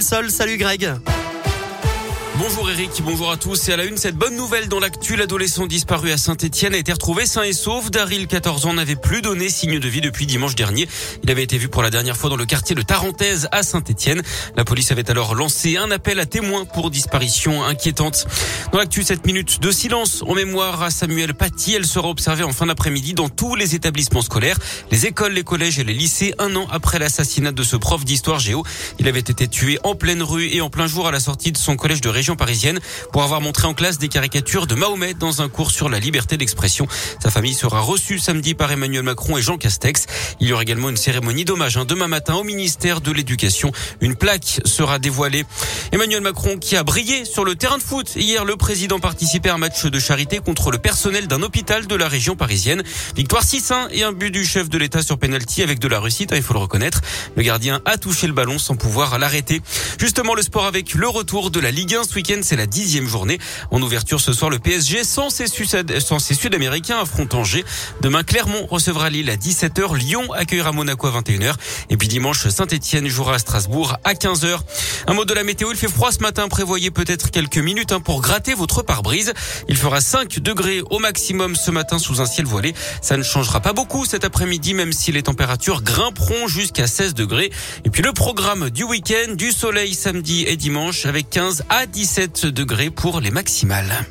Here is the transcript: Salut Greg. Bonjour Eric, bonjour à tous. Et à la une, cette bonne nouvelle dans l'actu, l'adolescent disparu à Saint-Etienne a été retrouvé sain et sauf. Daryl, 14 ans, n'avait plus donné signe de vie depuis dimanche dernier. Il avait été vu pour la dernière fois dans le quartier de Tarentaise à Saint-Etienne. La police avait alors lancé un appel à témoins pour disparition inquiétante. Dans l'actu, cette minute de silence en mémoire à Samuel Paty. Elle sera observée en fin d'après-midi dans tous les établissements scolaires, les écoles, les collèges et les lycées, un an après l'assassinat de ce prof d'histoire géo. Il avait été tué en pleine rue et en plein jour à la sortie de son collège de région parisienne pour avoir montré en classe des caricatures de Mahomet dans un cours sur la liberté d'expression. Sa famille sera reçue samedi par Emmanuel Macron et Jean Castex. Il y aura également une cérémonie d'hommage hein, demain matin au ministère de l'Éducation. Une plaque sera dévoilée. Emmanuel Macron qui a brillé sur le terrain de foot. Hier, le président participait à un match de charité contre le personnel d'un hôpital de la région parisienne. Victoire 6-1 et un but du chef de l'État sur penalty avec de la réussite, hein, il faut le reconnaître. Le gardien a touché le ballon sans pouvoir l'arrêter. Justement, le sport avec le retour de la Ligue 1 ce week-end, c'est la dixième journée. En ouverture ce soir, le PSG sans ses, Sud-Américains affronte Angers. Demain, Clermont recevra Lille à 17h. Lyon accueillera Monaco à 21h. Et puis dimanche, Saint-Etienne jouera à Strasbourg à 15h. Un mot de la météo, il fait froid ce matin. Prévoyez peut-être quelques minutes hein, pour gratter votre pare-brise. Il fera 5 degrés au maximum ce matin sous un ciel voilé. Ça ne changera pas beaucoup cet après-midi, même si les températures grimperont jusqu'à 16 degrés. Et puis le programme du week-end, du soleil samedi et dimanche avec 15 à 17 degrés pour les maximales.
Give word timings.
Salut 0.00 0.58
Greg. 0.58 1.11
Bonjour 2.44 2.68
Eric, 2.68 2.90
bonjour 3.04 3.30
à 3.30 3.36
tous. 3.36 3.68
Et 3.68 3.72
à 3.72 3.76
la 3.76 3.84
une, 3.84 3.96
cette 3.96 4.16
bonne 4.16 4.34
nouvelle 4.34 4.66
dans 4.68 4.80
l'actu, 4.80 5.14
l'adolescent 5.14 5.68
disparu 5.68 6.10
à 6.10 6.16
Saint-Etienne 6.16 6.74
a 6.74 6.76
été 6.76 6.92
retrouvé 6.92 7.24
sain 7.24 7.44
et 7.44 7.52
sauf. 7.52 7.88
Daryl, 7.88 8.26
14 8.26 8.66
ans, 8.66 8.72
n'avait 8.72 8.96
plus 8.96 9.22
donné 9.22 9.48
signe 9.48 9.78
de 9.78 9.88
vie 9.88 10.00
depuis 10.00 10.26
dimanche 10.26 10.56
dernier. 10.56 10.88
Il 11.22 11.30
avait 11.30 11.44
été 11.44 11.56
vu 11.56 11.68
pour 11.68 11.84
la 11.84 11.90
dernière 11.90 12.16
fois 12.16 12.30
dans 12.30 12.36
le 12.36 12.44
quartier 12.44 12.74
de 12.74 12.82
Tarentaise 12.82 13.48
à 13.52 13.62
Saint-Etienne. 13.62 14.22
La 14.56 14.64
police 14.64 14.90
avait 14.90 15.08
alors 15.08 15.36
lancé 15.36 15.76
un 15.76 15.92
appel 15.92 16.18
à 16.18 16.26
témoins 16.26 16.64
pour 16.64 16.90
disparition 16.90 17.62
inquiétante. 17.62 18.26
Dans 18.72 18.78
l'actu, 18.78 19.04
cette 19.04 19.24
minute 19.24 19.60
de 19.60 19.70
silence 19.70 20.24
en 20.26 20.34
mémoire 20.34 20.82
à 20.82 20.90
Samuel 20.90 21.34
Paty. 21.34 21.74
Elle 21.74 21.86
sera 21.86 22.08
observée 22.08 22.42
en 22.42 22.52
fin 22.52 22.66
d'après-midi 22.66 23.14
dans 23.14 23.28
tous 23.28 23.54
les 23.54 23.76
établissements 23.76 24.20
scolaires, 24.20 24.58
les 24.90 25.06
écoles, 25.06 25.34
les 25.34 25.44
collèges 25.44 25.78
et 25.78 25.84
les 25.84 25.94
lycées, 25.94 26.34
un 26.40 26.56
an 26.56 26.66
après 26.72 26.98
l'assassinat 26.98 27.52
de 27.52 27.62
ce 27.62 27.76
prof 27.76 28.04
d'histoire 28.04 28.40
géo. 28.40 28.64
Il 28.98 29.06
avait 29.06 29.20
été 29.20 29.46
tué 29.46 29.78
en 29.84 29.94
pleine 29.94 30.24
rue 30.24 30.48
et 30.48 30.60
en 30.60 30.70
plein 30.70 30.88
jour 30.88 31.06
à 31.06 31.12
la 31.12 31.20
sortie 31.20 31.52
de 31.52 31.56
son 31.56 31.76
collège 31.76 32.00
de 32.00 32.08
région 32.08 32.31
parisienne 32.36 32.80
pour 33.12 33.22
avoir 33.22 33.40
montré 33.40 33.66
en 33.66 33.74
classe 33.74 33.98
des 33.98 34.08
caricatures 34.08 34.66
de 34.66 34.74
Mahomet 34.74 35.14
dans 35.14 35.42
un 35.42 35.48
cours 35.48 35.70
sur 35.70 35.88
la 35.88 35.98
liberté 35.98 36.36
d'expression. 36.36 36.86
Sa 37.22 37.30
famille 37.30 37.54
sera 37.54 37.80
reçue 37.80 38.18
samedi 38.18 38.54
par 38.54 38.70
Emmanuel 38.72 39.02
Macron 39.02 39.36
et 39.36 39.42
Jean 39.42 39.58
Castex. 39.58 40.06
Il 40.40 40.48
y 40.48 40.52
aura 40.52 40.62
également 40.62 40.90
une 40.90 40.96
cérémonie 40.96 41.44
d'hommage 41.44 41.76
hein, 41.76 41.84
demain 41.84 42.08
matin 42.08 42.34
au 42.34 42.44
ministère 42.44 43.00
de 43.00 43.12
l'Éducation. 43.12 43.72
Une 44.00 44.16
plaque 44.16 44.60
sera 44.64 44.98
dévoilée. 44.98 45.44
Emmanuel 45.92 46.20
Macron 46.20 46.58
qui 46.58 46.76
a 46.76 46.82
brillé 46.82 47.24
sur 47.24 47.44
le 47.44 47.54
terrain 47.54 47.78
de 47.78 47.82
foot. 47.82 48.12
Hier, 48.16 48.44
le 48.44 48.56
président 48.56 49.00
participait 49.00 49.50
à 49.50 49.54
un 49.54 49.58
match 49.58 49.84
de 49.84 49.98
charité 49.98 50.38
contre 50.38 50.70
le 50.70 50.78
personnel 50.78 51.26
d'un 51.26 51.42
hôpital 51.42 51.86
de 51.86 51.94
la 51.94 52.08
région 52.08 52.36
parisienne. 52.36 52.82
Victoire 53.16 53.44
6-1 53.44 53.88
et 53.90 54.02
un 54.04 54.12
but 54.12 54.30
du 54.30 54.44
chef 54.44 54.68
de 54.68 54.78
l'État 54.78 55.02
sur 55.02 55.18
penalty 55.18 55.62
avec 55.62 55.78
de 55.78 55.88
la 55.88 56.00
réussite, 56.00 56.32
hein, 56.32 56.36
il 56.36 56.42
faut 56.42 56.54
le 56.54 56.60
reconnaître. 56.60 57.00
Le 57.36 57.42
gardien 57.42 57.80
a 57.84 57.98
touché 57.98 58.26
le 58.26 58.32
ballon 58.32 58.58
sans 58.58 58.76
pouvoir 58.76 59.18
l'arrêter. 59.18 59.62
Justement, 59.98 60.34
le 60.34 60.42
sport 60.42 60.66
avec 60.66 60.94
le 60.94 61.08
retour 61.08 61.50
de 61.50 61.60
la 61.60 61.70
Ligue 61.70 61.94
1 61.94 62.04
ce 62.04 62.18
week-end, 62.22 62.40
c'est 62.44 62.56
la 62.56 62.66
dixième 62.66 63.08
journée. 63.08 63.40
En 63.72 63.82
ouverture 63.82 64.20
ce 64.20 64.32
soir, 64.32 64.48
le 64.48 64.60
PSG 64.60 65.02
sans 65.02 65.28
ses, 65.28 65.48
Sud-Américains 65.48 67.00
affronte 67.00 67.34
Angers. 67.34 67.64
Demain, 68.00 68.22
Clermont 68.22 68.64
recevra 68.70 69.10
Lille 69.10 69.28
à 69.28 69.34
17h. 69.34 69.96
Lyon 69.96 70.32
accueillera 70.32 70.70
Monaco 70.70 71.08
à 71.08 71.20
21h. 71.20 71.54
Et 71.90 71.96
puis 71.96 72.06
dimanche, 72.06 72.46
Saint-Etienne 72.46 73.08
jouera 73.08 73.34
à 73.34 73.38
Strasbourg 73.40 73.96
à 74.04 74.14
15h. 74.14 74.56
Un 75.08 75.14
mot 75.14 75.24
de 75.24 75.34
la 75.34 75.42
météo, 75.42 75.72
il 75.72 75.76
fait 75.76 75.88
froid 75.88 76.12
ce 76.12 76.20
matin. 76.20 76.46
Prévoyez 76.46 76.92
peut-être 76.92 77.32
quelques 77.32 77.58
minutes 77.58 77.90
hein, 77.90 77.98
pour 77.98 78.20
gratter 78.20 78.54
votre 78.54 78.82
pare-brise. 78.82 79.32
Il 79.68 79.76
fera 79.76 80.00
5 80.00 80.38
degrés 80.38 80.80
au 80.90 81.00
maximum 81.00 81.56
ce 81.56 81.72
matin 81.72 81.98
sous 81.98 82.20
un 82.20 82.26
ciel 82.26 82.46
voilé. 82.46 82.72
Ça 83.00 83.16
ne 83.16 83.24
changera 83.24 83.58
pas 83.58 83.72
beaucoup 83.72 84.04
cet 84.04 84.24
après-midi, 84.24 84.74
même 84.74 84.92
si 84.92 85.10
les 85.10 85.24
températures 85.24 85.82
grimperont 85.82 86.46
jusqu'à 86.46 86.86
16 86.86 87.14
degrés. 87.14 87.50
Et 87.84 87.90
puis 87.90 88.02
le 88.02 88.12
programme 88.12 88.70
du 88.70 88.84
week-end, 88.84 89.34
du 89.34 89.50
soleil 89.50 89.94
samedi 89.94 90.44
et 90.46 90.56
dimanche 90.56 91.04
avec 91.04 91.28
15 91.30 91.64
à 91.68 91.86
17 92.02 92.46
degrés 92.46 92.90
pour 92.90 93.20
les 93.20 93.30
maximales. 93.30 94.04